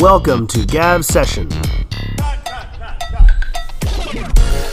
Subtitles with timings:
[0.00, 1.48] Welcome to Gav Session.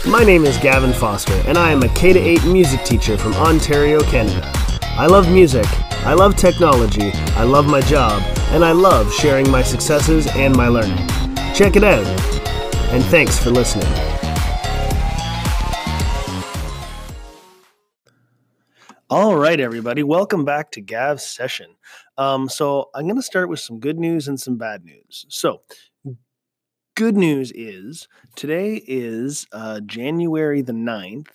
[0.05, 4.01] My name is Gavin Foster, and I am a K 8 music teacher from Ontario,
[4.01, 4.47] Canada.
[4.83, 5.65] I love music,
[6.05, 8.21] I love technology, I love my job,
[8.51, 11.07] and I love sharing my successes and my learning.
[11.55, 12.05] Check it out,
[12.91, 14.14] and thanks for listening.
[19.15, 21.67] All right, everybody, welcome back to Gav's Session.
[22.17, 25.25] Um, so, I'm going to start with some good news and some bad news.
[25.29, 25.61] So,
[26.97, 31.29] good news is today is uh, January the 9th,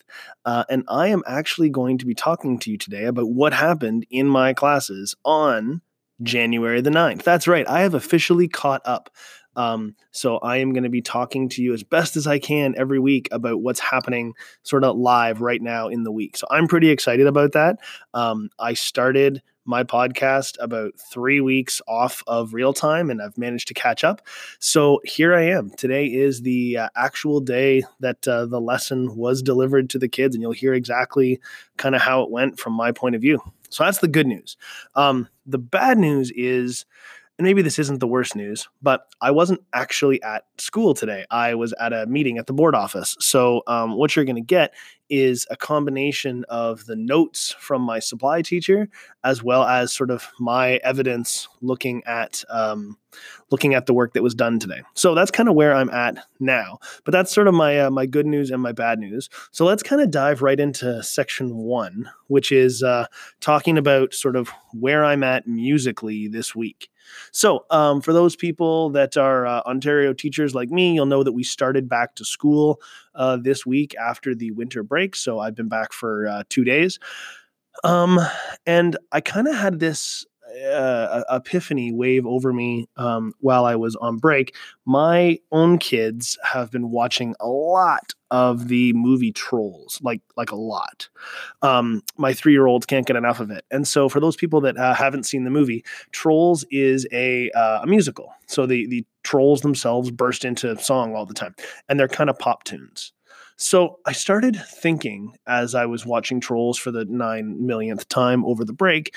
[0.44, 4.04] uh, and I am actually going to be talking to you today about what happened
[4.10, 5.80] in my classes on
[6.22, 7.22] January the 9th.
[7.22, 9.08] That's right, I have officially caught up.
[9.56, 12.74] Um, so I am going to be talking to you as best as I can
[12.76, 16.36] every week about what's happening sort of live right now in the week.
[16.36, 17.78] So I'm pretty excited about that.
[18.14, 23.68] Um, I started my podcast about three weeks off of real time and I've managed
[23.68, 24.22] to catch up.
[24.58, 25.70] So here I am.
[25.70, 30.34] Today is the uh, actual day that uh, the lesson was delivered to the kids,
[30.34, 31.40] and you'll hear exactly
[31.76, 33.40] kind of how it went from my point of view.
[33.68, 34.56] So that's the good news.
[34.96, 36.84] Um, the bad news is
[37.40, 41.24] and maybe this isn't the worst news, but I wasn't actually at school today.
[41.30, 43.16] I was at a meeting at the board office.
[43.18, 44.74] So, um, what you're going to get
[45.08, 48.90] is a combination of the notes from my supply teacher,
[49.24, 52.98] as well as sort of my evidence looking at um,
[53.50, 54.82] looking at the work that was done today.
[54.92, 56.78] So that's kind of where I'm at now.
[57.04, 59.30] But that's sort of my uh, my good news and my bad news.
[59.50, 63.06] So let's kind of dive right into section one, which is uh,
[63.40, 66.90] talking about sort of where I'm at musically this week.
[67.32, 71.32] So, um, for those people that are uh, Ontario teachers like me, you'll know that
[71.32, 72.80] we started back to school
[73.14, 75.16] uh, this week after the winter break.
[75.16, 76.98] So, I've been back for uh, two days.
[77.84, 78.18] Um,
[78.66, 80.26] and I kind of had this
[80.72, 84.54] uh, epiphany wave over me um, while I was on break.
[84.84, 90.56] My own kids have been watching a lot of the movie Trolls, like like a
[90.56, 91.08] lot.
[91.62, 94.60] Um, my three year olds can't get enough of it, and so for those people
[94.62, 98.32] that uh, haven't seen the movie, Trolls is a uh, a musical.
[98.46, 101.54] So the the trolls themselves burst into song all the time,
[101.88, 103.12] and they're kind of pop tunes.
[103.56, 108.64] So I started thinking as I was watching Trolls for the nine millionth time over
[108.64, 109.14] the break,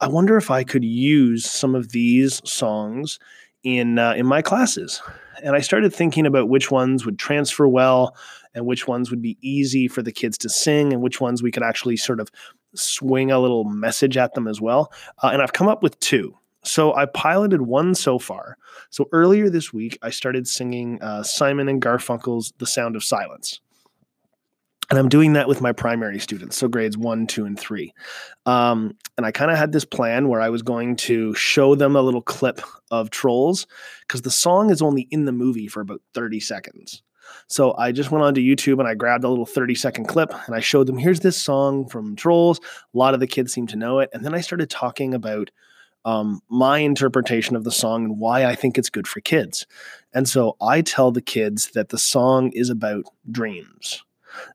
[0.00, 3.18] I wonder if I could use some of these songs
[3.62, 5.00] in uh, in my classes.
[5.42, 8.16] And I started thinking about which ones would transfer well
[8.54, 11.50] and which ones would be easy for the kids to sing and which ones we
[11.50, 12.30] could actually sort of
[12.74, 14.92] swing a little message at them as well.
[15.22, 16.36] Uh, and I've come up with two.
[16.62, 18.56] So I piloted one so far.
[18.90, 23.60] So earlier this week, I started singing uh, Simon and Garfunkel's "The Sound of Silence."
[24.90, 27.92] And I'm doing that with my primary students, so grades one, two, and three.
[28.46, 31.96] Um, and I kind of had this plan where I was going to show them
[31.96, 33.66] a little clip of Trolls
[34.06, 37.02] because the song is only in the movie for about 30 seconds.
[37.46, 40.54] So I just went onto YouTube and I grabbed a little 30 second clip and
[40.54, 42.60] I showed them here's this song from Trolls.
[42.94, 44.10] A lot of the kids seem to know it.
[44.12, 45.50] And then I started talking about
[46.04, 49.66] um, my interpretation of the song and why I think it's good for kids.
[50.12, 54.04] And so I tell the kids that the song is about dreams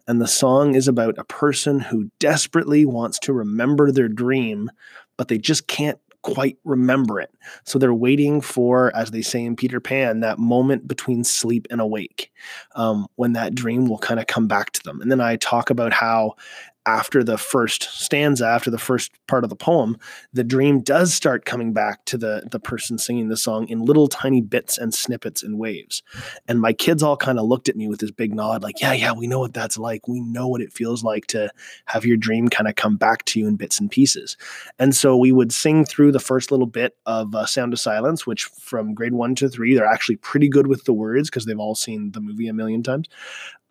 [0.07, 4.71] and the song is about a person who desperately wants to remember their dream,
[5.17, 7.31] but they just can't quite remember it.
[7.63, 11.79] So they're waiting for, as they say in Peter Pan, that moment between sleep and
[11.79, 12.31] awake,
[12.75, 15.01] um, when that dream will kind of come back to them.
[15.01, 16.35] And then I talk about how
[16.85, 19.97] after the first stanza, after the first part of the poem,
[20.33, 24.07] the dream does start coming back to the the person singing the song in little
[24.07, 26.01] tiny bits and snippets and waves.
[26.47, 28.93] And my kids all kind of looked at me with this big nod, like, "Yeah,
[28.93, 30.07] yeah, we know what that's like.
[30.07, 31.49] We know what it feels like to
[31.85, 34.37] have your dream kind of come back to you in bits and pieces."
[34.79, 38.25] And so we would sing through the first little bit of uh, "Sound of Silence,"
[38.25, 41.59] which from grade one to three, they're actually pretty good with the words because they've
[41.59, 43.07] all seen the movie a million times.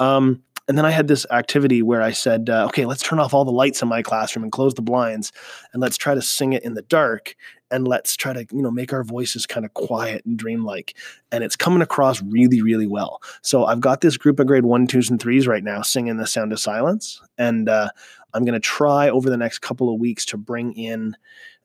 [0.01, 3.33] Um, and then I had this activity where I said, uh, okay, let's turn off
[3.33, 5.33] all the lights in my classroom and close the blinds
[5.73, 7.35] and let's try to sing it in the dark
[7.71, 10.95] and let's try to, you know, make our voices kind of quiet and dreamlike.
[11.33, 13.23] And it's coming across really, really well.
[13.41, 16.27] So I've got this group of grade one, twos, and threes right now singing the
[16.27, 17.21] sound of silence.
[17.39, 17.89] And uh,
[18.35, 21.17] I'm going to try over the next couple of weeks to bring in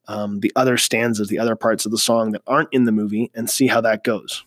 [0.08, 3.32] um, the other stanzas, the other parts of the song that aren't in the movie
[3.36, 4.46] and see how that goes.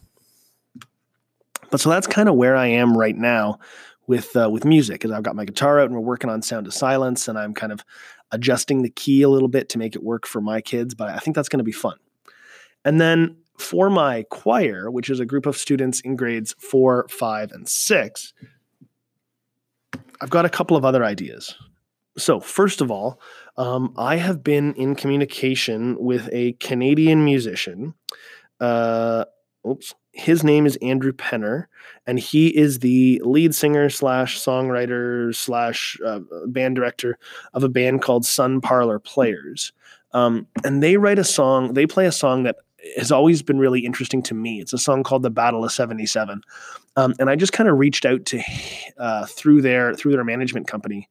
[1.70, 3.58] But so that's kind of where I am right now
[4.06, 6.67] with uh, with music because I've got my guitar out and we're working on Sound
[6.67, 7.85] of Silence and I'm kind of
[8.32, 10.94] adjusting the key a little bit to make it work for my kids.
[10.94, 11.97] But I think that's going to be fun.
[12.85, 17.50] And then for my choir, which is a group of students in grades four, five,
[17.53, 18.32] and six,
[20.20, 21.55] I've got a couple of other ideas.
[22.19, 23.20] So first of all,
[23.56, 27.94] um, I have been in communication with a Canadian musician.
[28.61, 29.25] Uh,
[29.69, 31.66] oops, his name is Andrew Penner,
[32.06, 37.18] and he is the lead singer slash songwriter slash uh, band director
[37.52, 39.72] of a band called Sunparlour Players.
[40.12, 42.56] Um, and they write a song, they play a song that
[42.96, 44.60] has always been really interesting to me.
[44.60, 46.40] It's a song called "The Battle of '77,"
[46.96, 48.42] um, and I just kind of reached out to
[48.96, 51.08] uh, through their through their management company,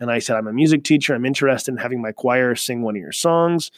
[0.00, 1.14] and I said, "I'm a music teacher.
[1.14, 3.70] I'm interested in having my choir sing one of your songs.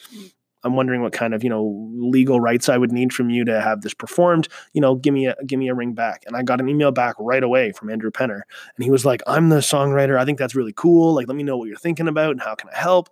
[0.63, 3.61] I'm wondering what kind of you know legal rights I would need from you to
[3.61, 4.47] have this performed.
[4.73, 6.91] You know, give me a give me a ring back." And I got an email
[6.91, 8.41] back right away from Andrew Penner,
[8.75, 10.17] and he was like, "I'm the songwriter.
[10.17, 11.13] I think that's really cool.
[11.13, 13.09] Like, let me know what you're thinking about and how can I help."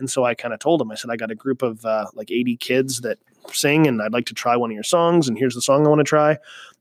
[0.00, 2.06] And so I kind of told him, I said, I got a group of uh,
[2.14, 3.18] like 80 kids that
[3.52, 5.28] sing and I'd like to try one of your songs.
[5.28, 6.38] And here's the song I want to try.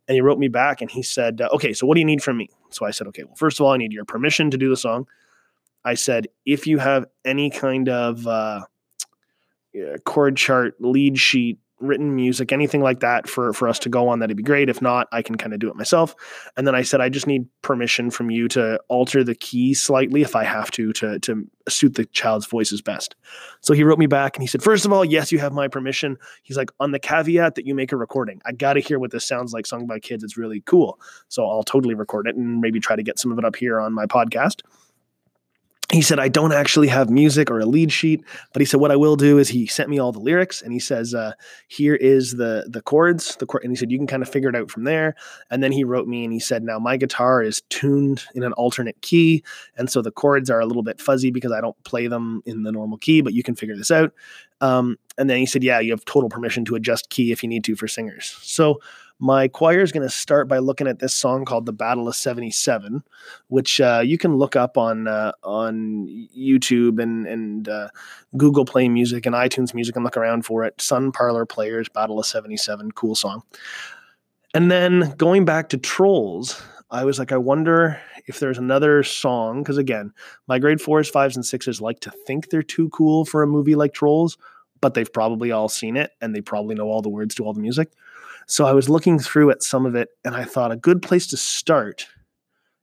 [0.08, 2.24] And he wrote me back and he said, uh, Okay, so what do you need
[2.24, 2.50] from me?
[2.70, 4.78] So I said, Okay, well, first of all, I need your permission to do the
[4.78, 5.08] song.
[5.86, 8.62] I said, If you have any kind of uh,
[9.76, 14.10] Uh, chord chart, lead sheet, written music, anything like that for for us to go
[14.10, 14.70] on, that'd be great.
[14.70, 16.16] If not, I can kind of do it myself.
[16.58, 20.22] And then I said, I just need permission from you to alter the key slightly
[20.22, 23.16] if I have to to to suit the child's voices best.
[23.62, 25.68] So he wrote me back and he said, first of all, yes, you have my
[25.68, 26.18] permission.
[26.44, 28.42] He's like, on the caveat that you make a recording.
[28.46, 30.24] I got to hear what this sounds like sung by kids.
[30.24, 31.00] It's really cool.
[31.28, 33.80] So I'll totally record it and maybe try to get some of it up here
[33.80, 34.62] on my podcast
[35.92, 38.92] he said, I don't actually have music or a lead sheet, but he said, what
[38.92, 41.34] I will do is he sent me all the lyrics and he says, uh,
[41.68, 43.64] here is the, the chords, the chord.
[43.64, 45.16] And he said, you can kind of figure it out from there.
[45.50, 48.54] And then he wrote me and he said, now my guitar is tuned in an
[48.54, 49.44] alternate key.
[49.78, 52.62] And so the chords are a little bit fuzzy because I don't play them in
[52.62, 54.14] the normal key, but you can figure this out.
[54.62, 57.50] Um, and then he said, yeah, you have total permission to adjust key if you
[57.50, 58.38] need to for singers.
[58.44, 58.80] So
[59.20, 62.16] my choir is going to start by looking at this song called "The Battle of
[62.16, 63.04] '77,"
[63.50, 67.90] which uh, you can look up on uh, on YouTube and and uh,
[68.38, 70.78] Google Play Music and iTunes Music and look around for it.
[70.78, 73.44] Sunparlour Players "Battle of '77," cool song.
[74.54, 79.62] And then going back to Trolls, I was like, I wonder if there's another song
[79.62, 80.12] because again,
[80.48, 83.76] my grade fours, fives, and sixes like to think they're too cool for a movie
[83.76, 84.38] like Trolls,
[84.82, 87.54] but they've probably all seen it and they probably know all the words to all
[87.54, 87.92] the music.
[88.50, 91.28] So I was looking through at some of it and I thought a good place
[91.28, 92.08] to start,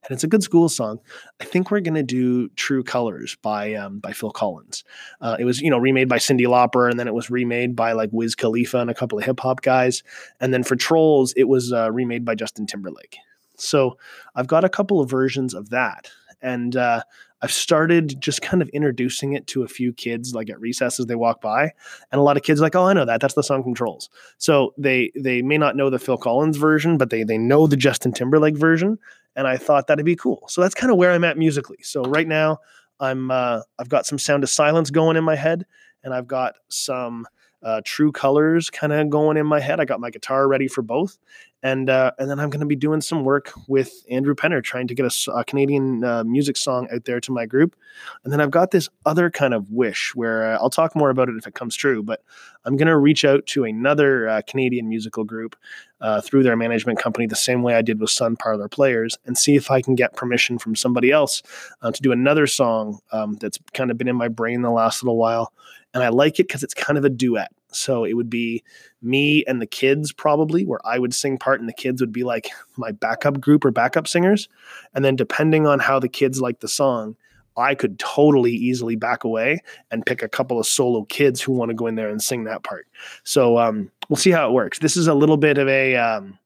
[0.03, 0.99] and it's a good school song.
[1.41, 4.85] I think we're going to do True Colors by um, by Phil Collins.
[5.19, 7.91] Uh, it was, you know, remade by Cyndi Lauper and then it was remade by
[7.91, 10.03] like Wiz Khalifa and a couple of hip hop guys.
[10.39, 13.17] And then for Trolls, it was uh, remade by Justin Timberlake.
[13.57, 13.97] So
[14.35, 16.09] I've got a couple of versions of that.
[16.41, 17.01] And uh,
[17.41, 21.05] I've started just kind of introducing it to a few kids like at recess as
[21.05, 21.71] they walk by,
[22.11, 23.21] and a lot of kids like, "Oh, I know that.
[23.21, 26.97] That's the song from Trolls." So they they may not know the Phil Collins version,
[26.97, 28.97] but they they know the Justin Timberlake version,
[29.35, 30.45] and I thought that'd be cool.
[30.47, 31.77] So that's kind of where I'm at musically.
[31.81, 32.57] So right now,
[32.99, 35.65] I'm uh, I've got some Sound of Silence going in my head,
[36.03, 37.27] and I've got some
[37.63, 39.79] uh, True Colors kind of going in my head.
[39.79, 41.17] I got my guitar ready for both,
[41.63, 44.87] and uh, and then I'm going to be doing some work with Andrew Penner, trying
[44.87, 47.75] to get a, a Canadian uh, music song out there to my group.
[48.23, 51.29] And then I've got this other kind of wish where uh, I'll talk more about
[51.29, 52.03] it if it comes true.
[52.03, 52.23] But
[52.65, 55.55] I'm going to reach out to another uh, Canadian musical group
[55.99, 59.55] uh, through their management company, the same way I did with Sunparlour Players, and see
[59.55, 61.41] if I can get permission from somebody else
[61.81, 65.01] uh, to do another song um, that's kind of been in my brain the last
[65.01, 65.53] little while.
[65.93, 67.51] And I like it because it's kind of a duet.
[67.77, 68.63] So it would be
[69.01, 72.23] me and the kids probably, where I would sing part and the kids would be
[72.23, 74.49] like my backup group or backup singers.
[74.93, 77.15] And then depending on how the kids like the song,
[77.57, 81.69] I could totally easily back away and pick a couple of solo kids who want
[81.69, 82.87] to go in there and sing that part.
[83.23, 84.79] So um, we'll see how it works.
[84.79, 86.37] This is a little bit of a um,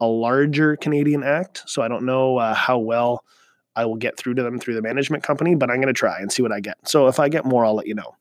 [0.00, 3.24] a larger Canadian act, so I don't know uh, how well
[3.76, 6.18] I will get through to them through the management company, but I'm going to try
[6.18, 6.76] and see what I get.
[6.88, 8.14] So if I get more, I'll let you know.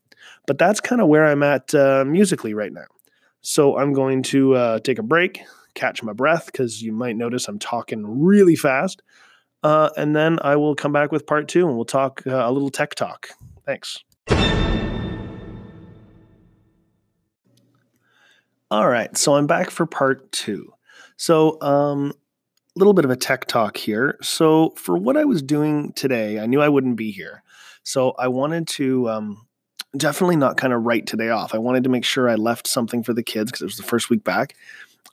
[0.48, 2.88] But that's kind of where I'm at uh, musically right now.
[3.42, 5.42] So I'm going to uh, take a break,
[5.76, 9.04] catch my breath, because you might notice I'm talking really fast.
[9.62, 12.52] Uh, and then I will come back with part two and we'll talk uh, a
[12.52, 13.30] little tech talk.
[13.66, 14.04] Thanks.
[18.70, 20.74] All right, so I'm back for part two.
[21.16, 22.12] So, um,
[22.76, 24.18] a little bit of a tech talk here.
[24.22, 27.44] So, for what I was doing today, I knew I wouldn't be here.
[27.84, 29.47] So, I wanted to um,
[29.98, 31.54] definitely not kind of write today off.
[31.54, 33.84] I wanted to make sure I left something for the kids because it was the
[33.84, 34.56] first week back.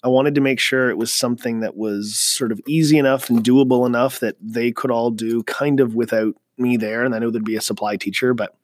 [0.03, 3.43] I wanted to make sure it was something that was sort of easy enough and
[3.43, 7.05] doable enough that they could all do kind of without me there.
[7.05, 8.55] And I know there'd be a supply teacher, but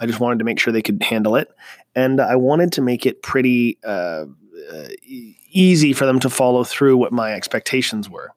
[0.00, 1.48] I just wanted to make sure they could handle it.
[1.94, 4.24] And I wanted to make it pretty uh,
[5.50, 8.32] easy for them to follow through what my expectations were.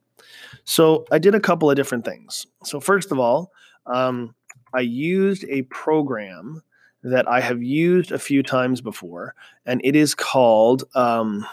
[0.65, 2.46] So I did a couple of different things.
[2.63, 3.51] So, first of all,
[3.86, 4.34] um,
[4.74, 6.63] I used a program
[7.04, 11.46] that I have used a few times before, and it is called um,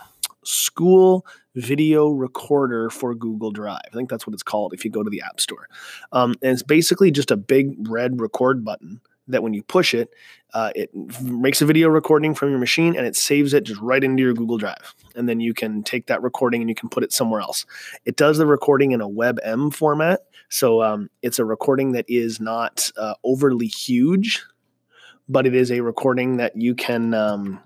[0.44, 3.80] School Video Recorder for Google Drive.
[3.86, 5.68] I think that's what it's called if you go to the App Store.
[6.12, 10.10] Um, and it's basically just a big red record button that when you push it,
[10.54, 10.90] uh, it
[11.22, 14.34] makes a video recording from your machine and it saves it just right into your
[14.34, 14.94] Google Drive.
[15.14, 17.66] And then you can take that recording and you can put it somewhere else.
[18.04, 20.20] It does the recording in a WebM format.
[20.48, 24.44] So um, it's a recording that is not uh, overly huge,
[25.30, 27.14] but it is a recording that you can.
[27.14, 27.60] Um,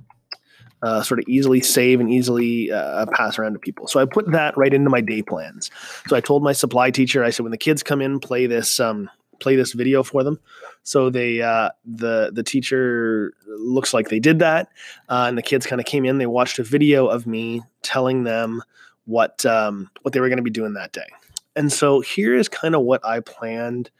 [0.82, 3.88] uh, sort of easily save and easily uh, pass around to people.
[3.88, 5.70] So I put that right into my day plans.
[6.08, 8.78] So I told my supply teacher, I said, when the kids come in, play this
[8.78, 9.08] um,
[9.40, 10.38] play this video for them.
[10.82, 14.68] So they uh, the the teacher looks like they did that,
[15.08, 16.18] uh, and the kids kind of came in.
[16.18, 18.62] They watched a video of me telling them
[19.06, 21.08] what um, what they were going to be doing that day.
[21.56, 23.90] And so here is kind of what I planned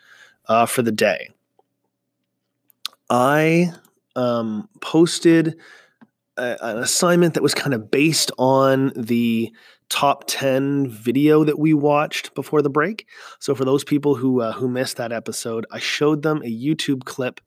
[0.49, 1.31] uh, for the day.
[3.11, 3.73] I
[4.17, 5.57] um, posted
[6.37, 9.53] a, an assignment that was kind of based on the
[9.91, 13.07] top 10 video that we watched before the break.
[13.39, 17.05] So for those people who uh, who missed that episode, I showed them a YouTube
[17.05, 17.41] clip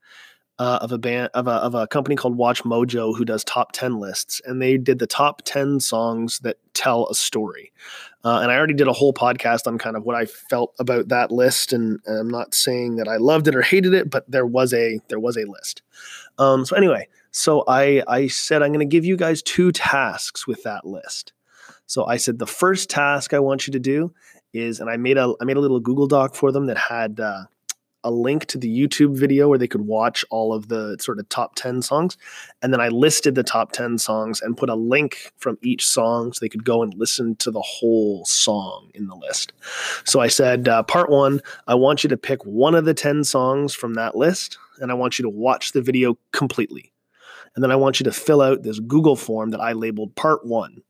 [0.58, 4.00] uh, of a band of a, of a company called WatchMojo who does top 10
[4.00, 7.72] lists and they did the top 10 songs that tell a story.
[8.24, 11.08] Uh, and I already did a whole podcast on kind of what I felt about
[11.08, 14.28] that list and, and I'm not saying that I loved it or hated it, but
[14.28, 15.82] there was a there was a list.
[16.38, 20.46] Um, so anyway, so I I said I'm going to give you guys two tasks
[20.46, 21.32] with that list.
[21.86, 24.12] So I said the first task I want you to do
[24.52, 27.20] is, and I made a I made a little Google Doc for them that had
[27.20, 27.44] uh,
[28.04, 31.28] a link to the YouTube video where they could watch all of the sort of
[31.28, 32.16] top 10 songs.
[32.62, 36.32] And then I listed the top 10 songs and put a link from each song
[36.32, 39.52] so they could go and listen to the whole song in the list.
[40.04, 43.24] So I said, uh, part one, I want you to pick one of the 10
[43.24, 46.92] songs from that list and I want you to watch the video completely.
[47.54, 50.46] And then I want you to fill out this Google form that I labeled part
[50.46, 50.82] one.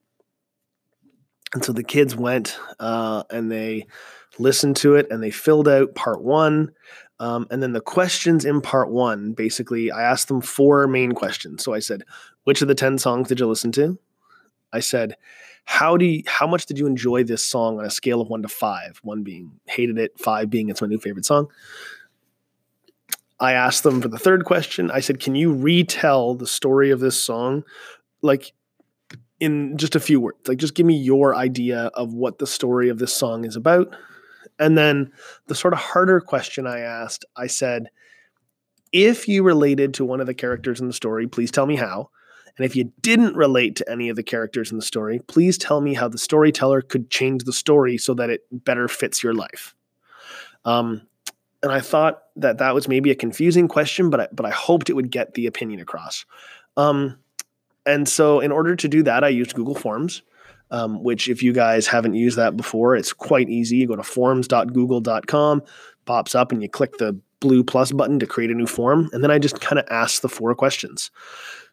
[1.54, 3.86] And so the kids went uh, and they
[4.38, 6.72] listened to it and they filled out part one.
[7.20, 11.64] Um, and then the questions in part one basically, I asked them four main questions.
[11.64, 12.04] So I said,
[12.44, 13.98] which of the 10 songs did you listen to?
[14.72, 15.16] I said,
[15.64, 18.42] how do you, how much did you enjoy this song on a scale of one
[18.42, 19.00] to five?
[19.02, 21.48] One being hated it, five being it's my new favorite song.
[23.40, 24.90] I asked them for the third question.
[24.90, 27.64] I said, can you retell the story of this song
[28.22, 28.52] like
[29.40, 30.38] in just a few words.
[30.46, 33.94] Like, just give me your idea of what the story of this song is about.
[34.58, 35.12] And then
[35.46, 37.90] the sort of harder question I asked, I said,
[38.92, 42.10] if you related to one of the characters in the story, please tell me how.
[42.56, 45.80] And if you didn't relate to any of the characters in the story, please tell
[45.80, 49.74] me how the storyteller could change the story so that it better fits your life.
[50.64, 51.02] Um,
[51.62, 54.90] and I thought that that was maybe a confusing question, but I, but I hoped
[54.90, 56.24] it would get the opinion across.
[56.76, 57.18] Um,
[57.86, 60.22] and so, in order to do that, I used Google Forms,
[60.70, 63.76] um, which, if you guys haven't used that before, it's quite easy.
[63.78, 65.62] You go to forms.google.com,
[66.04, 69.08] pops up, and you click the blue plus button to create a new form.
[69.12, 71.10] And then I just kind of ask the four questions.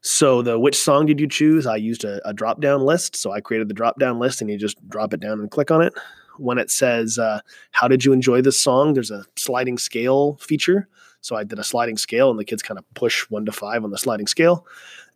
[0.01, 1.65] So, the which song did you choose?
[1.65, 3.15] I used a, a drop down list.
[3.15, 5.71] So, I created the drop down list, and you just drop it down and click
[5.71, 5.93] on it.
[6.37, 7.39] When it says, uh,
[7.71, 8.93] How did you enjoy this song?
[8.93, 10.87] There's a sliding scale feature.
[11.21, 13.83] So I did a sliding scale, and the kids kind of push one to five
[13.83, 14.67] on the sliding scale.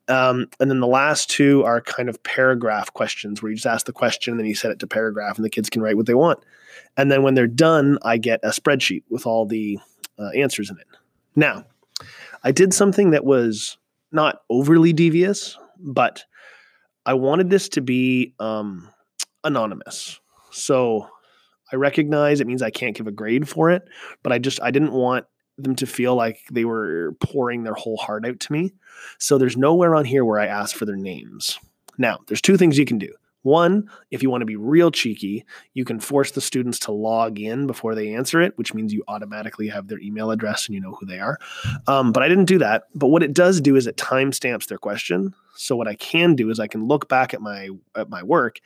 [0.09, 3.85] Um, and then the last two are kind of paragraph questions where you just ask
[3.85, 6.07] the question and then you set it to paragraph and the kids can write what
[6.07, 6.39] they want.
[6.97, 9.77] And then when they're done, I get a spreadsheet with all the
[10.17, 10.87] uh, answers in it.
[11.35, 11.65] Now,
[12.43, 13.77] I did something that was
[14.11, 16.25] not overly devious, but
[17.05, 18.89] I wanted this to be um,
[19.43, 20.19] anonymous.
[20.51, 21.07] So
[21.71, 23.83] I recognize it means I can't give a grade for it,
[24.23, 25.25] but I just I didn't want
[25.63, 28.73] them to feel like they were pouring their whole heart out to me.
[29.17, 31.59] So there's nowhere on here where I ask for their names.
[31.97, 33.11] Now, there's two things you can do.
[33.43, 37.39] One, if you want to be real cheeky, you can force the students to log
[37.39, 40.81] in before they answer it, which means you automatically have their email address and you
[40.81, 41.39] know who they are.
[41.87, 42.83] Um, but I didn't do that.
[42.93, 45.33] But what it does do is it timestamps their question.
[45.55, 48.59] So what I can do is I can look back at my at my work,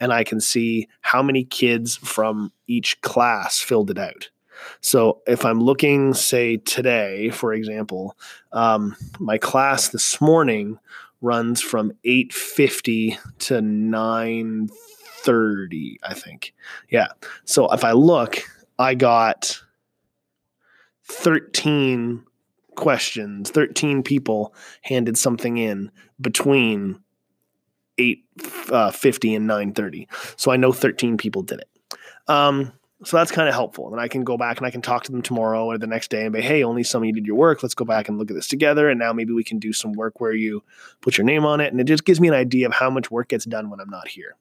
[0.00, 4.30] and I can see how many kids from each class filled it out.
[4.80, 8.16] So if I'm looking, say today, for example,
[8.52, 10.78] um, my class this morning
[11.20, 16.54] runs from 8:50 to 9:30, I think.
[16.90, 17.08] Yeah.
[17.44, 18.38] So if I look,
[18.78, 19.60] I got
[21.04, 22.24] 13
[22.74, 27.00] questions, 13 people handed something in between
[27.98, 30.08] 8:50 uh, and 9:30.
[30.36, 31.68] So I know 13 people did it.
[32.28, 32.72] Um,
[33.02, 33.90] So that's kind of helpful.
[33.92, 36.08] And I can go back and I can talk to them tomorrow or the next
[36.08, 37.62] day and be, hey, only some of you did your work.
[37.62, 38.88] Let's go back and look at this together.
[38.88, 40.62] And now maybe we can do some work where you
[41.00, 41.72] put your name on it.
[41.72, 43.90] And it just gives me an idea of how much work gets done when I'm
[43.90, 44.36] not here.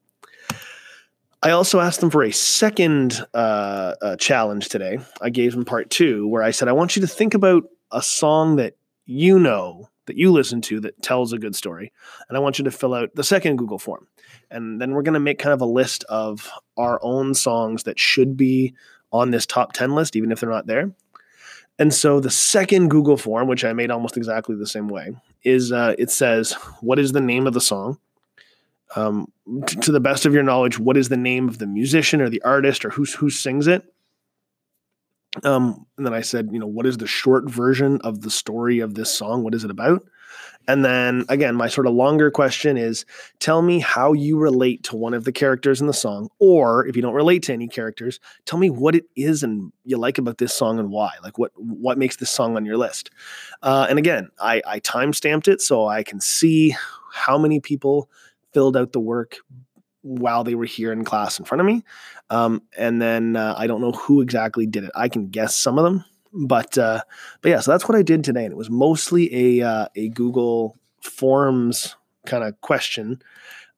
[1.42, 5.00] I also asked them for a second uh, uh, challenge today.
[5.20, 8.02] I gave them part two, where I said, I want you to think about a
[8.02, 11.92] song that you know, that you listen to, that tells a good story.
[12.28, 14.08] And I want you to fill out the second Google form.
[14.52, 18.00] And then we're going to make kind of a list of our own songs that
[18.00, 18.74] should be
[19.12, 20.92] on this top 10 list, even if they're not there.
[21.80, 25.72] And so the second Google form, which I made almost exactly the same way, is
[25.72, 27.98] uh, it says, What is the name of the song?
[28.96, 29.32] um,
[29.66, 32.30] t- to the best of your knowledge, what is the name of the musician or
[32.30, 33.93] the artist or who who sings it?
[35.44, 38.80] Um, and then I said, you know, what is the short version of the story
[38.80, 39.44] of this song?
[39.44, 40.06] What is it about?
[40.68, 43.06] And then again, my sort of longer question is
[43.40, 46.96] tell me how you relate to one of the characters in the song, or if
[46.96, 50.38] you don't relate to any characters, tell me what it is and you like about
[50.38, 51.12] this song and why.
[51.22, 53.10] Like what what makes this song on your list?
[53.62, 56.76] Uh, and again, I, I time stamped it so I can see
[57.12, 58.10] how many people
[58.54, 59.38] filled out the work
[60.04, 61.84] while they were here in class in front of me.
[62.30, 64.92] Um, and then uh, I don't know who exactly did it.
[64.96, 67.02] I can guess some of them, but uh,
[67.42, 67.60] but yeah.
[67.60, 71.96] So that's what I did today, and it was mostly a uh, a Google Forms
[72.26, 73.22] kind of question.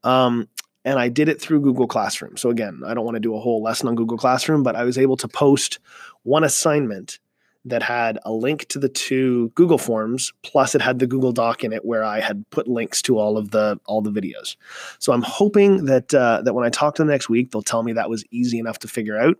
[0.03, 0.49] Um,
[0.83, 2.37] and I did it through Google Classroom.
[2.37, 4.83] So again, I don't want to do a whole lesson on Google Classroom, but I
[4.83, 5.79] was able to post
[6.21, 7.19] one assignment
[7.65, 11.63] that had a link to the two Google Forms, plus it had the Google Doc
[11.63, 14.55] in it where I had put links to all of the all the videos.
[14.99, 17.83] So I'm hoping that uh, that when I talk to them next week, they'll tell
[17.83, 19.37] me that was easy enough to figure out.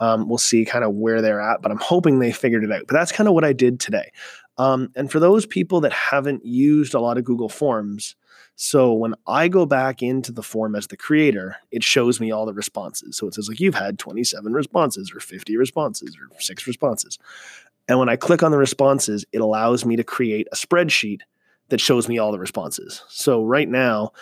[0.00, 2.84] Um, we'll see kind of where they're at, but I'm hoping they figured it out.
[2.86, 4.12] But that's kind of what I did today.
[4.56, 8.16] Um, and for those people that haven't used a lot of Google Forms,
[8.60, 12.44] so when I go back into the form as the creator, it shows me all
[12.44, 13.16] the responses.
[13.16, 17.20] So it says like you've had 27 responses or 50 responses or six responses.
[17.88, 21.20] And when I click on the responses, it allows me to create a spreadsheet
[21.70, 23.02] that shows me all the responses.
[23.08, 24.12] So right now,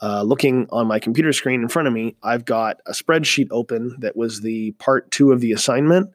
[0.00, 3.96] uh, looking on my computer screen in front of me, I've got a spreadsheet open
[4.00, 6.10] that was the part two of the assignment.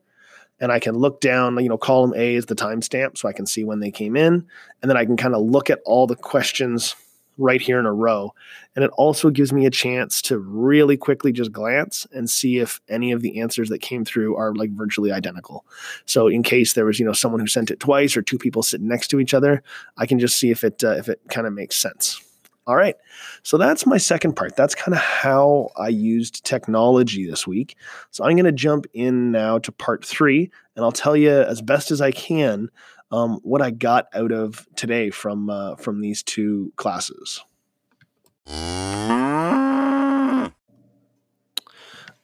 [0.60, 3.48] And I can look down, you know, column A is the timestamp, so I can
[3.48, 4.46] see when they came in.
[4.82, 6.96] And then I can kind of look at all the questions
[7.38, 8.34] right here in a row.
[8.76, 12.80] And it also gives me a chance to really quickly just glance and see if
[12.88, 15.66] any of the answers that came through are like virtually identical.
[16.06, 18.64] So in case there was, you know, someone who sent it twice or two people
[18.64, 19.64] sitting next to each other,
[19.98, 22.22] I can just see if it uh, if it kind of makes sense.
[22.68, 22.96] All right.
[23.42, 24.56] So that's my second part.
[24.56, 27.76] That's kind of how I used technology this week.
[28.12, 31.62] So I'm going to jump in now to part 3 and I'll tell you as
[31.62, 32.70] best as I can
[33.12, 37.44] um, what I got out of today from uh, from these two classes.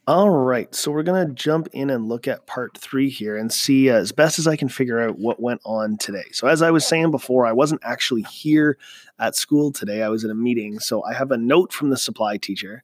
[0.10, 3.89] All right, so we're gonna jump in and look at part three here and see
[3.89, 6.23] uh, as best as I can figure out what went on today.
[6.32, 8.78] So as I was saying before, I wasn't actually here
[9.19, 10.04] at school today.
[10.04, 12.84] I was at a meeting, so I have a note from the supply teacher,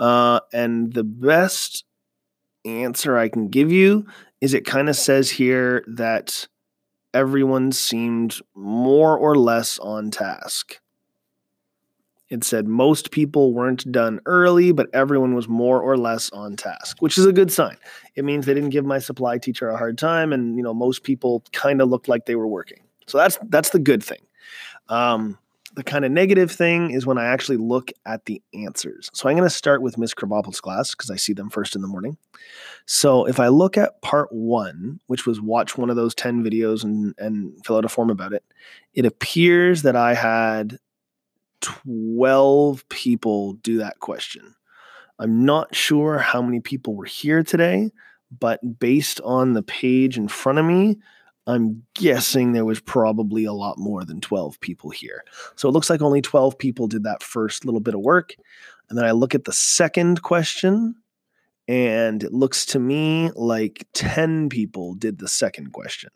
[0.00, 1.84] uh, and the best
[2.64, 4.06] answer I can give you
[4.40, 6.48] is it kind of says here that
[7.14, 10.80] everyone seemed more or less on task.
[12.28, 16.96] It said most people weren't done early, but everyone was more or less on task,
[17.00, 17.76] which is a good sign.
[18.14, 21.02] It means they didn't give my supply teacher a hard time, and you know most
[21.02, 22.82] people kind of looked like they were working.
[23.06, 24.20] So that's that's the good thing.
[24.88, 25.38] Um,
[25.74, 29.08] the kind of negative thing is when I actually look at the answers.
[29.14, 31.82] So I'm going to start with Miss Krabappel's class because I see them first in
[31.82, 32.18] the morning.
[32.86, 36.84] So if I look at part one, which was watch one of those 10 videos
[36.84, 38.44] and, and fill out a form about it,
[38.94, 40.78] it appears that I had
[41.62, 44.54] 12 people do that question.
[45.18, 47.90] I'm not sure how many people were here today,
[48.38, 50.98] but based on the page in front of me,
[51.46, 55.24] I'm guessing there was probably a lot more than 12 people here.
[55.56, 58.34] So it looks like only 12 people did that first little bit of work.
[58.88, 60.94] And then I look at the second question,
[61.66, 66.10] and it looks to me like 10 people did the second question.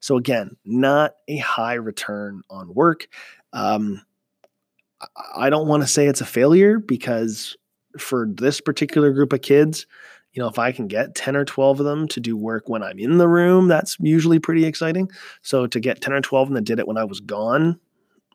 [0.00, 3.08] So again, not a high return on work.
[3.52, 4.02] Um,
[5.34, 7.56] I don't want to say it's a failure because
[7.98, 9.86] for this particular group of kids,
[10.38, 12.80] you know, if I can get 10 or 12 of them to do work when
[12.80, 15.10] I'm in the room, that's usually pretty exciting.
[15.42, 17.80] So to get 10 or 12 and that did it when I was gone,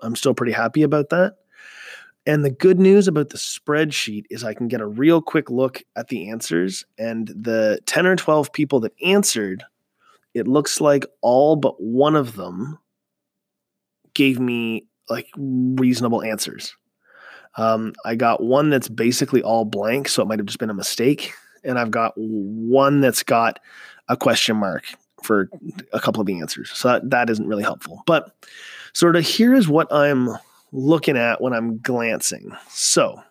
[0.01, 1.35] I'm still pretty happy about that.
[2.25, 5.81] And the good news about the spreadsheet is I can get a real quick look
[5.95, 6.83] at the answers.
[6.97, 9.63] And the 10 or 12 people that answered,
[10.33, 12.79] it looks like all but one of them
[14.13, 16.75] gave me like reasonable answers.
[17.55, 20.73] Um, I got one that's basically all blank, so it might have just been a
[20.73, 23.59] mistake and I've got one that's got
[24.07, 24.85] a question mark
[25.21, 25.49] for
[25.93, 26.71] a couple of the answers.
[26.71, 28.03] So that, that isn't really helpful.
[28.05, 28.31] But
[28.93, 30.29] sort of here is what I'm
[30.71, 32.51] looking at when I'm glancing.
[32.69, 33.21] So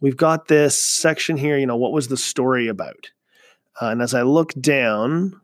[0.00, 3.10] we've got this section here, you know, what was the story about?
[3.80, 5.40] Uh, and as I look down,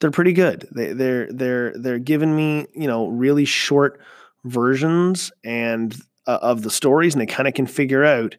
[0.00, 0.68] they're pretty good.
[0.70, 4.00] They, they're they're they're giving me you know really short
[4.44, 8.36] versions and uh, of the stories, and they kind of can figure out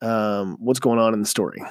[0.00, 1.62] um, what's going on in the story.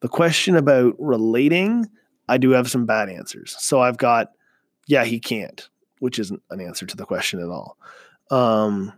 [0.00, 1.86] The question about relating,
[2.28, 3.56] I do have some bad answers.
[3.58, 4.32] So I've got,
[4.86, 7.78] yeah, he can't, which isn't an answer to the question at all.
[8.30, 8.92] Um,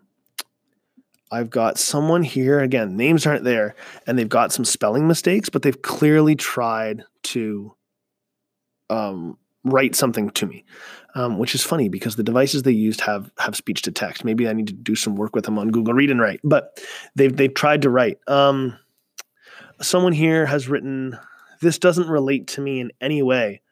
[1.31, 3.75] I've got someone here, again, names aren't there,
[4.07, 7.75] and they've got some spelling mistakes, but they've clearly tried to
[8.91, 10.65] um, write something to me,
[11.15, 14.25] um, which is funny because the devices they used have have speech to text.
[14.25, 16.81] Maybe I need to do some work with them on Google Read and Write, but
[17.15, 18.19] they've they've tried to write.
[18.27, 18.79] Um,
[19.81, 21.19] someone here has written,
[21.61, 23.63] "This doesn't relate to me in any way."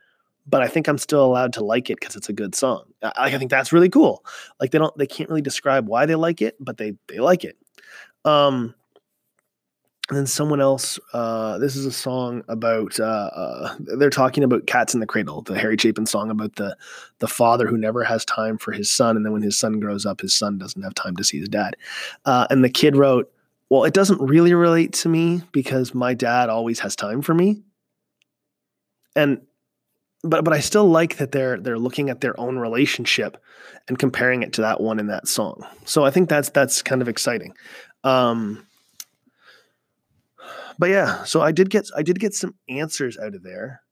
[0.47, 2.85] But I think I'm still allowed to like it because it's a good song.
[3.03, 4.23] I, I think that's really cool.
[4.61, 7.45] Like they don't, they can't really describe why they like it, but they they like
[7.45, 7.57] it.
[8.27, 8.75] Um,
[10.11, 14.67] and then someone else uh, this is a song about uh, uh, they're talking about
[14.67, 16.77] cats in the cradle the harry chapin song about the
[17.21, 20.05] the father who never has time for his son and then when his son grows
[20.05, 21.77] up his son doesn't have time to see his dad.
[22.25, 23.33] Uh, and the kid wrote
[23.71, 27.63] well it doesn't really relate to me because my dad always has time for me.
[29.17, 29.41] And
[30.23, 33.43] but but i still like that they're they're looking at their own relationship
[33.89, 35.67] and comparing it to that one in that song.
[35.85, 37.55] So i think that's that's kind of exciting.
[38.03, 38.67] Um,
[40.79, 43.83] but yeah, so I did get I did get some answers out of there.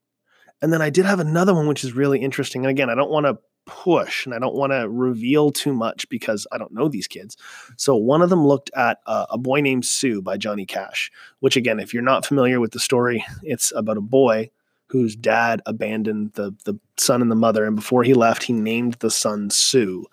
[0.61, 2.63] And then I did have another one which is really interesting.
[2.63, 6.09] And again, I don't want to push and I don't want to reveal too much
[6.09, 7.37] because I don't know these kids.
[7.77, 11.57] So one of them looked at uh, A Boy Named Sue by Johnny Cash, which
[11.57, 14.51] again, if you're not familiar with the story, it's about a boy
[14.93, 18.93] whose dad abandoned the the son and the mother and before he left he named
[18.95, 20.05] the son Sue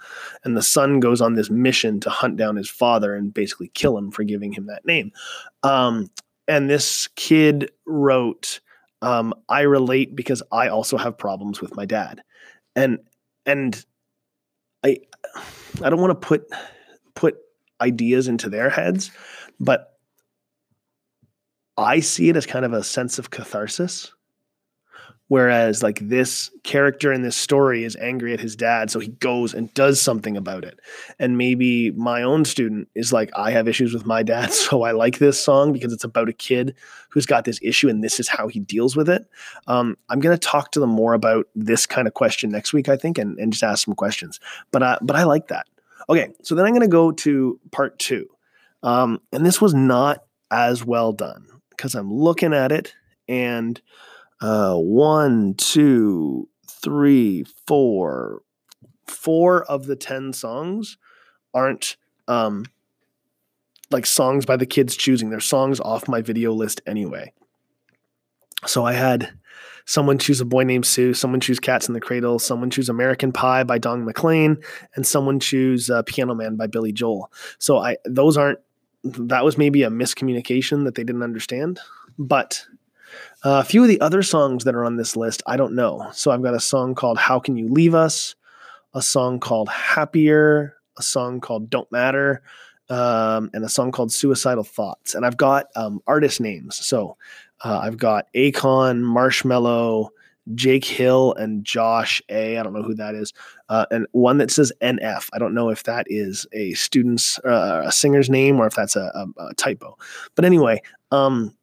[0.46, 3.98] and the son goes on this mission to hunt down his father and basically kill
[3.98, 5.12] him for giving him that name
[5.64, 6.10] um,
[6.50, 8.60] and this kid wrote
[9.02, 12.22] um, i relate because i also have problems with my dad.
[12.76, 13.00] And
[13.46, 13.86] and
[14.84, 14.98] i
[15.82, 16.46] i don't want to put
[17.16, 17.38] put
[17.80, 19.12] ideas into their heads
[19.60, 19.98] but
[21.78, 24.12] i see it as kind of a sense of catharsis
[25.30, 29.54] Whereas, like this character in this story is angry at his dad, so he goes
[29.54, 30.80] and does something about it.
[31.20, 34.92] And maybe my own student is like, I have issues with my dad, so I
[34.92, 36.76] like this song because it's about a kid
[37.10, 39.28] who's got this issue, and this is how he deals with it.
[39.68, 42.90] Um, I'm going to talk to them more about this kind of question next week,
[42.90, 44.40] I think, and, and just ask some questions.
[44.72, 45.68] But uh, but I like that.
[46.10, 48.28] Okay, so then I'm going to go to part two,
[48.82, 52.96] um, and this was not as well done because I'm looking at it
[53.28, 53.80] and
[54.42, 58.42] uh, one, two, three, four.
[59.08, 60.98] Four of the 10 songs
[61.54, 61.98] aren't
[62.28, 62.66] um,
[63.92, 65.30] like songs by the kids choosing.
[65.30, 67.34] They're songs off my video list anyway.
[68.66, 69.32] So I had
[69.86, 73.32] someone choose a boy named Sue, someone choose Cats in the Cradle, someone choose American
[73.32, 74.58] Pie by Don McLean,
[74.96, 77.32] and someone choose uh, Piano Man by Billy Joel.
[77.58, 78.60] So I those aren't
[79.04, 81.80] that was maybe a miscommunication that they didn't understand,
[82.18, 82.66] but
[83.44, 86.10] uh, a few of the other songs that are on this list, I don't know.
[86.14, 88.36] So I've got a song called How Can You Leave Us,
[88.94, 92.42] a song called Happier, a song called Don't Matter,
[92.90, 95.16] um, and a song called Suicidal Thoughts.
[95.16, 96.76] And I've got um, artist names.
[96.76, 97.18] So
[97.64, 100.10] uh, I've got Akon, Marshmello,
[100.56, 102.58] Jake Hill, and Josh A.
[102.58, 103.34] I don't know who that is.
[103.70, 105.30] Uh, and one that says NF.
[105.34, 108.96] I don't know if that is a student's, uh, a singer's name or if that's
[108.96, 109.98] a, a, a typo.
[110.36, 111.56] But anyway, um,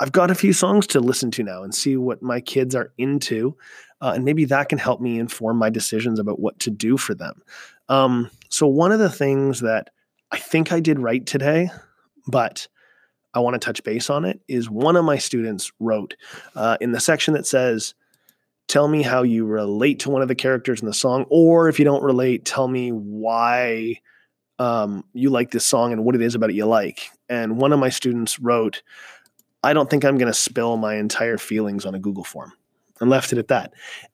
[0.00, 2.92] I've got a few songs to listen to now and see what my kids are
[2.98, 3.56] into.
[4.00, 7.14] Uh, and maybe that can help me inform my decisions about what to do for
[7.14, 7.42] them.
[7.88, 9.90] Um, so, one of the things that
[10.30, 11.70] I think I did right today,
[12.26, 12.68] but
[13.34, 16.16] I want to touch base on it, is one of my students wrote
[16.54, 17.94] uh, in the section that says,
[18.68, 21.78] Tell me how you relate to one of the characters in the song, or if
[21.78, 23.98] you don't relate, tell me why
[24.58, 27.08] um, you like this song and what it is about it you like.
[27.30, 28.82] And one of my students wrote,
[29.62, 32.52] I don't think I'm going to spill my entire feelings on a Google form
[33.00, 33.72] and left it at that.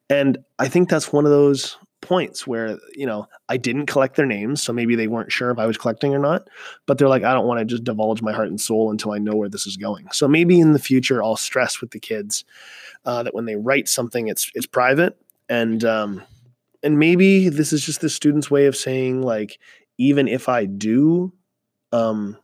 [0.09, 4.27] And I think that's one of those points where, you know, I didn't collect their
[4.27, 4.63] names.
[4.63, 6.49] So maybe they weren't sure if I was collecting or not,
[6.87, 9.19] but they're like, I don't want to just divulge my heart and soul until I
[9.19, 10.09] know where this is going.
[10.13, 12.45] So maybe in the future, I'll stress with the kids
[13.07, 15.19] uh, that when they write something, it's, it's private.
[15.49, 16.23] And, um,
[16.83, 19.59] and maybe this is just the student's way of saying like,
[19.97, 21.33] even if I do,
[21.93, 22.37] um,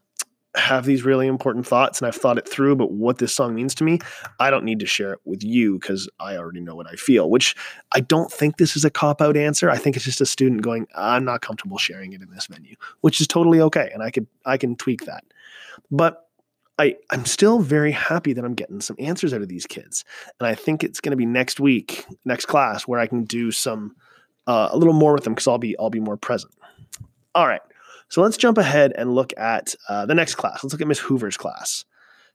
[0.61, 3.75] have these really important thoughts and I've thought it through about what this song means
[3.77, 3.99] to me,
[4.39, 7.29] I don't need to share it with you because I already know what I feel,
[7.29, 7.57] which
[7.93, 9.71] I don't think this is a cop out answer.
[9.71, 12.77] I think it's just a student going, I'm not comfortable sharing it in this venue,
[13.01, 13.91] which is totally okay.
[13.93, 15.25] And I could, I can tweak that.
[15.91, 16.27] But
[16.79, 20.05] I, I'm still very happy that I'm getting some answers out of these kids.
[20.39, 23.51] And I think it's going to be next week, next class, where I can do
[23.51, 23.97] some,
[24.47, 26.55] uh, a little more with them because I'll be, I'll be more present.
[27.35, 27.61] All right.
[28.11, 30.63] So let's jump ahead and look at uh, the next class.
[30.63, 31.85] Let's look at Miss Hoover's class.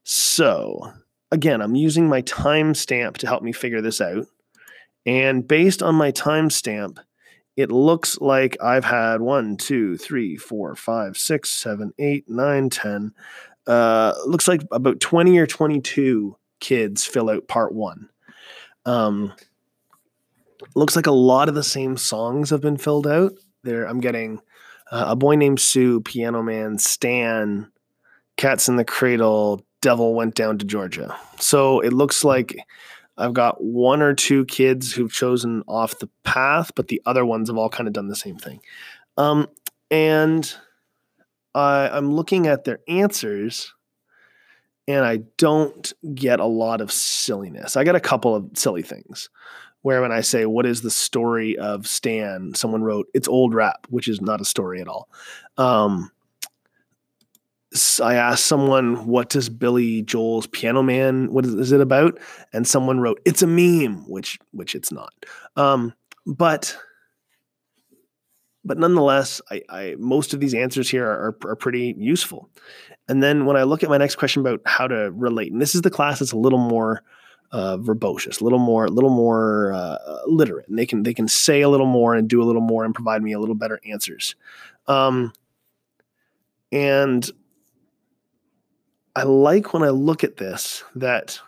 [0.04, 0.94] So
[1.32, 4.26] again, I'm using my timestamp to help me figure this out.
[5.06, 6.98] And based on my timestamp,
[7.58, 13.14] it looks like I've had one, two, three, four, five, six, seven, eight, nine, ten.
[13.68, 18.10] Uh, looks like about 20 or 22 kids fill out part one.
[18.86, 19.34] Um,
[20.74, 23.34] looks like a lot of the same songs have been filled out.
[23.64, 24.42] There, I'm getting
[24.92, 27.72] uh, A Boy Named Sue, Piano Man, Stan,
[28.38, 31.16] Cats in the Cradle, Devil Went Down to Georgia.
[31.40, 32.58] So it looks like
[33.18, 37.50] I've got one or two kids who've chosen off the path, but the other ones
[37.50, 38.60] have all kind of done the same thing.
[39.18, 39.48] Um,
[39.90, 40.54] and
[41.54, 43.74] I, I'm looking at their answers
[44.88, 47.78] and I don't get a lot of silliness.
[47.78, 49.30] I got a couple of silly things
[49.86, 52.56] where when I say, What is the story of Stan?
[52.56, 55.08] Someone wrote, It's old rap, which is not a story at all.
[55.60, 56.10] Um,
[58.02, 62.18] I asked someone, What does Billy Joel's Piano Man, what is, is, it about?
[62.52, 65.14] And someone wrote, It's a meme, which which it's not.
[65.56, 65.94] Um,
[66.26, 66.76] but
[68.64, 72.50] but nonetheless, I, I, most of these answers here are, are, pretty useful.
[73.08, 75.76] And then when I look at my next question about how to relate, and this
[75.76, 77.04] is the class that's a little more
[77.52, 81.28] uh, verbose, a little more, a little more uh, literate, and they can they can
[81.28, 83.80] say a little more and do a little more and provide me a little better
[83.86, 84.36] answers.
[84.88, 85.34] Um,
[86.72, 87.30] and
[89.16, 91.40] I like when I look at this that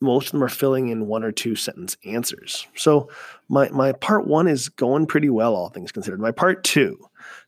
[0.00, 2.66] most of them are filling in one or two sentence answers.
[2.74, 3.10] So
[3.48, 6.20] my my part one is going pretty well, all things considered.
[6.20, 6.98] My part two.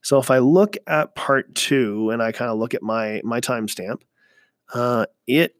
[0.02, 3.40] So if I look at part two and I kind of look at my my
[3.40, 4.02] timestamp,
[4.74, 5.54] uh, it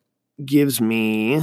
[0.44, 1.42] gives me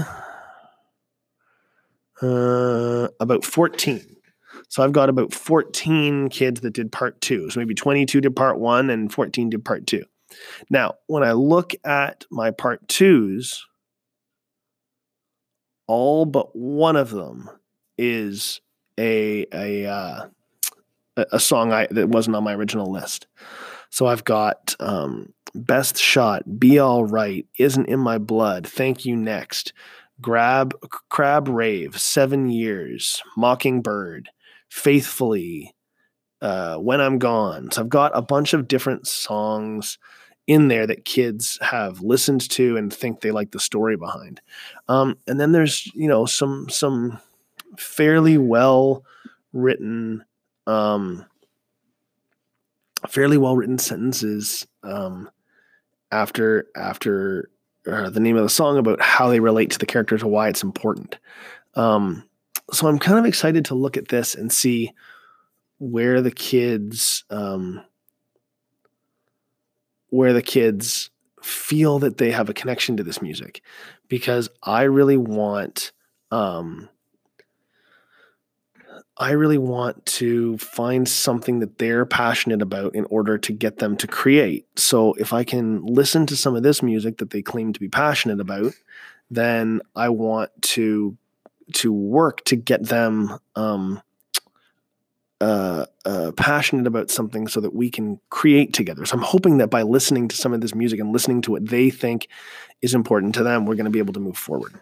[2.21, 4.15] uh, about 14.
[4.69, 7.49] So I've got about 14 kids that did part two.
[7.49, 10.03] So maybe 22 did part one and 14 did part two.
[10.69, 13.65] Now, when I look at my part twos,
[15.88, 17.49] all but one of them
[17.97, 18.62] is
[18.99, 20.27] a a uh,
[21.15, 23.27] a song I that wasn't on my original list.
[23.89, 28.67] So I've got um, best shot, be all right, isn't in my blood.
[28.67, 29.73] Thank you next.
[30.21, 30.73] Grab
[31.10, 34.30] Crab Rave, Seven Years, Mockingbird,
[34.69, 35.75] Faithfully,
[36.41, 37.71] uh, When I'm Gone.
[37.71, 39.97] So I've got a bunch of different songs
[40.47, 44.41] in there that kids have listened to and think they like the story behind.
[44.88, 47.19] Um, and then there's you know some some
[47.77, 49.03] fairly well
[49.53, 50.23] written
[50.65, 51.25] um,
[53.08, 55.30] fairly well written sentences um,
[56.12, 57.49] after after
[57.88, 60.50] uh, the name of the song about how they relate to the characters and why
[60.50, 61.17] it's important.
[61.76, 62.28] Um,
[62.71, 64.93] so I'm kind of excited to look at this and see
[65.80, 67.84] where the kids um,
[70.10, 71.10] where the kids
[71.41, 73.62] feel that they have a connection to this music
[74.08, 75.91] because I really want
[76.32, 76.89] um,
[79.19, 83.97] I really want to find something that they're passionate about in order to get them
[83.97, 84.67] to create.
[84.77, 87.89] So if I can listen to some of this music that they claim to be
[87.89, 88.73] passionate about,
[89.32, 91.17] then I want to
[91.73, 94.01] to work to get them um,
[95.41, 99.06] uh, uh, passionate about something so that we can create together.
[99.06, 101.67] So I'm hoping that by listening to some of this music and listening to what
[101.67, 102.30] they think
[102.82, 104.73] is important to them, we're going to be able to move forward.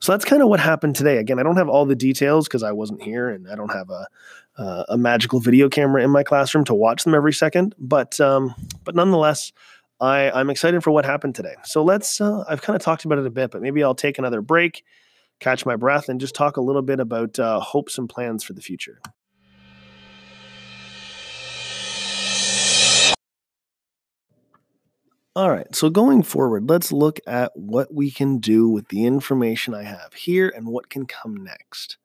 [0.00, 1.18] So that's kind of what happened today.
[1.18, 3.90] Again, I don't have all the details because I wasn't here and I don't have
[3.90, 4.06] a
[4.58, 7.74] uh, a magical video camera in my classroom to watch them every second.
[7.78, 9.52] But um, but nonetheless,
[10.00, 11.54] I I'm excited for what happened today.
[11.64, 12.20] So let's.
[12.20, 14.84] Uh, I've kind of talked about it a bit, but maybe I'll take another break,
[15.40, 18.52] catch my breath, and just talk a little bit about uh, hopes and plans for
[18.52, 19.00] the future.
[25.34, 29.72] All right, so going forward, let's look at what we can do with the information
[29.72, 31.96] I have here and what can come next.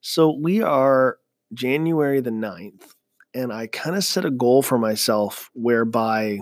[0.00, 1.18] So we are
[1.52, 2.94] January the 9th,
[3.34, 6.38] and I kind of set a goal for myself whereby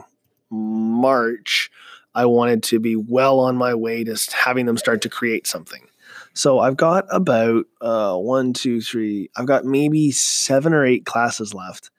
[0.51, 1.70] March,
[2.14, 5.87] I wanted to be well on my way to having them start to create something.
[6.35, 11.55] So I've got about uh, one, two, three, I've got maybe seven or eight classes
[11.55, 11.90] left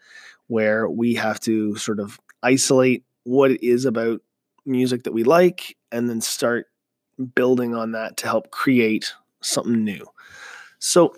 [0.46, 4.22] where we have to sort of isolate what it is about
[4.68, 6.68] music that we like and then start
[7.36, 10.06] building on that to help create something new.
[10.80, 11.16] So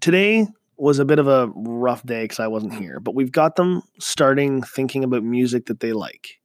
[0.00, 3.56] today was a bit of a rough day because I wasn't here, but we've got
[3.56, 6.40] them starting thinking about music that they like.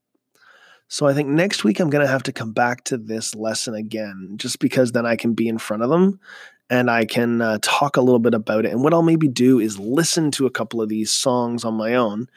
[0.88, 3.74] So I think next week I'm going to have to come back to this lesson
[3.74, 6.20] again, just because then I can be in front of them
[6.68, 8.72] and I can uh, talk a little bit about it.
[8.72, 11.94] And what I'll maybe do is listen to a couple of these songs on my
[11.94, 12.28] own.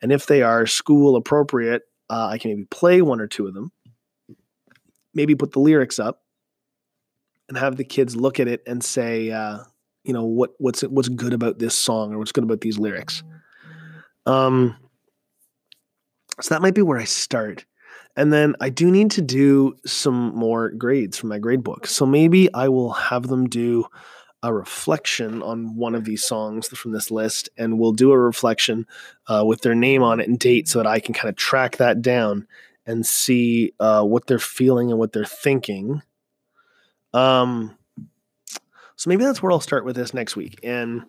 [0.00, 1.82] And if they are school appropriate,
[2.14, 3.72] uh, I can maybe play one or two of them,
[5.14, 6.22] maybe put the lyrics up
[7.48, 9.58] and have the kids look at it and say, uh,
[10.04, 13.24] you know, what what's what's good about this song or what's good about these lyrics.
[14.26, 14.76] Um,
[16.40, 17.64] so that might be where I start.
[18.16, 21.84] And then I do need to do some more grades from my grade book.
[21.88, 23.86] So maybe I will have them do
[24.44, 28.86] a reflection on one of these songs from this list, and we'll do a reflection
[29.26, 31.78] uh, with their name on it and date so that I can kind of track
[31.78, 32.46] that down
[32.84, 36.02] and see uh, what they're feeling and what they're thinking.
[37.14, 37.74] Um,
[38.96, 40.60] so maybe that's where I'll start with this next week.
[40.62, 41.04] And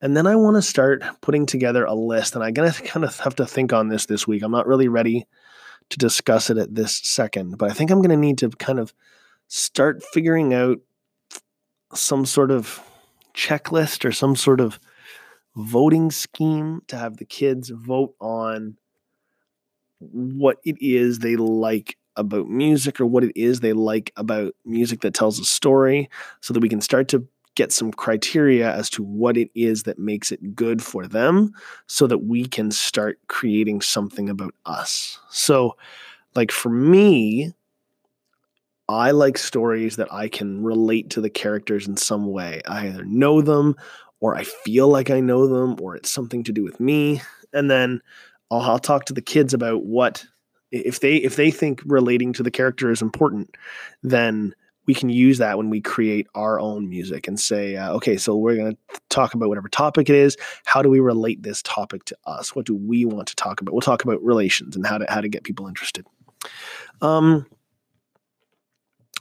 [0.00, 2.34] and then I want to start putting together a list.
[2.34, 4.42] And I'm to kind of have to think on this this week.
[4.42, 5.26] I'm not really ready
[5.90, 8.78] to discuss it at this second, but I think I'm going to need to kind
[8.78, 8.94] of
[9.48, 10.78] start figuring out
[11.94, 12.80] some sort of
[13.34, 14.78] checklist or some sort of
[15.56, 18.76] voting scheme to have the kids vote on
[19.98, 25.00] what it is they like about music or what it is they like about music
[25.00, 26.08] that tells a story
[26.40, 29.98] so that we can start to get some criteria as to what it is that
[29.98, 31.52] makes it good for them
[31.86, 35.18] so that we can start creating something about us.
[35.30, 35.76] So,
[36.34, 37.52] like for me,
[38.88, 42.60] I like stories that I can relate to the characters in some way.
[42.66, 43.76] I either know them
[44.20, 47.22] or I feel like I know them or it's something to do with me.
[47.52, 48.00] And then
[48.50, 50.24] I'll, I'll talk to the kids about what
[50.70, 53.56] if they if they think relating to the character is important,
[54.02, 54.54] then
[54.86, 58.36] we can use that when we create our own music and say, uh, okay, so
[58.36, 60.36] we're going to talk about whatever topic it is.
[60.64, 62.56] How do we relate this topic to us?
[62.56, 63.72] What do we want to talk about?
[63.72, 66.06] We'll talk about relations and how to how to get people interested.
[67.00, 67.46] Um,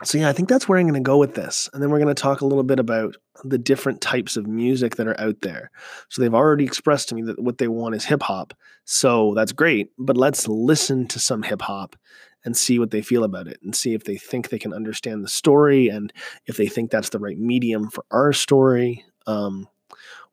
[0.04, 2.00] so yeah, I think that's where I'm going to go with this, and then we're
[2.00, 5.42] going to talk a little bit about the different types of music that are out
[5.42, 5.72] there.
[6.10, 8.54] So they've already expressed to me that what they want is hip hop.
[8.86, 11.96] So that's great, but let's listen to some hip hop
[12.44, 15.24] and see what they feel about it and see if they think they can understand
[15.24, 16.12] the story and
[16.48, 19.06] if they think that's the right medium for our story.
[19.28, 19.68] Um,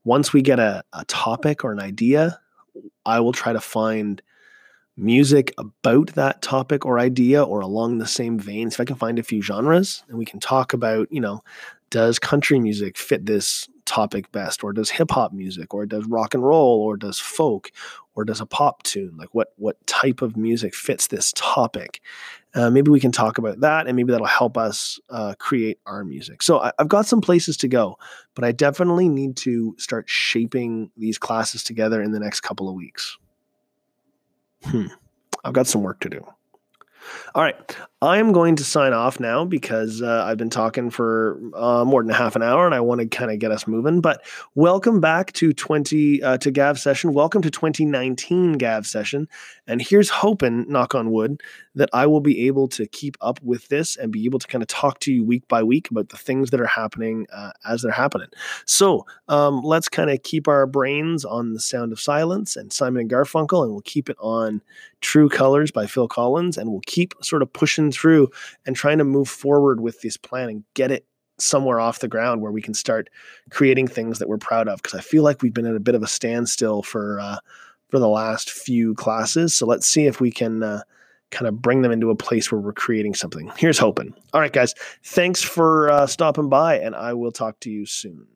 [0.04, 2.40] once we get a, a topic or an idea,
[3.04, 4.22] I will try to find
[4.98, 8.74] music about that topic or idea or along the same veins.
[8.74, 11.42] If I can find a few genres and we can talk about, you know,
[11.90, 14.62] does country music fit this topic best?
[14.62, 15.72] Or does hip hop music?
[15.72, 16.82] Or does rock and roll?
[16.82, 17.70] Or does folk?
[18.14, 19.16] Or does a pop tune?
[19.16, 22.02] Like what what type of music fits this topic?
[22.54, 26.04] Uh, maybe we can talk about that and maybe that'll help us uh, create our
[26.04, 26.42] music.
[26.42, 27.98] So I, i've got some places to go
[28.34, 32.74] but i definitely need to start shaping these classes together in the next couple of
[32.74, 33.18] weeks
[34.64, 34.86] hmm
[35.44, 36.24] i've got some work to do
[37.34, 37.76] all right.
[38.00, 42.00] I am going to sign off now because uh, I've been talking for uh, more
[42.00, 44.00] than half an hour and I want to kind of get us moving.
[44.00, 47.12] But welcome back to 20 uh, to Gav session.
[47.12, 49.26] Welcome to 2019 Gav session.
[49.66, 51.42] And here's hoping, knock on wood,
[51.74, 54.62] that I will be able to keep up with this and be able to kind
[54.62, 57.82] of talk to you week by week about the things that are happening uh, as
[57.82, 58.28] they're happening.
[58.64, 63.02] So um, let's kind of keep our brains on the sound of silence and Simon
[63.02, 64.62] and Garfunkel, and we'll keep it on
[65.00, 68.28] True Colors by Phil Collins, and we'll keep sort of pushing through
[68.66, 71.06] and trying to move forward with this plan and get it
[71.38, 73.08] somewhere off the ground where we can start
[73.50, 74.82] creating things that we're proud of.
[74.82, 77.38] Because I feel like we've been at a bit of a standstill for uh,
[77.88, 79.54] for the last few classes.
[79.54, 80.82] So let's see if we can uh,
[81.30, 83.50] kind of bring them into a place where we're creating something.
[83.56, 84.14] Here's hoping.
[84.32, 84.74] All right, guys.
[85.02, 88.26] Thanks for uh, stopping by, and I will talk to you soon.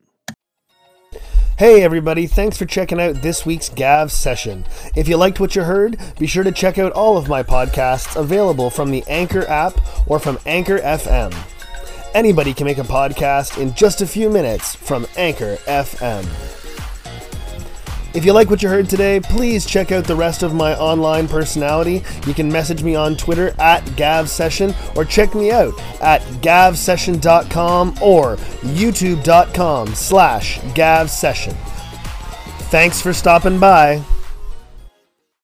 [1.63, 4.65] Hey everybody, thanks for checking out this week's Gav session.
[4.97, 8.17] If you liked what you heard, be sure to check out all of my podcasts
[8.17, 11.33] available from the Anchor app or from Anchor FM.
[12.13, 16.62] Anybody can make a podcast in just a few minutes from Anchor FM.
[18.13, 21.27] If you like what you heard today, please check out the rest of my online
[21.27, 22.03] personality.
[22.27, 28.35] You can message me on Twitter at GavSession or check me out at gavsession.com or
[28.35, 31.53] youtube.com slash gavsession.
[32.69, 34.03] Thanks for stopping by.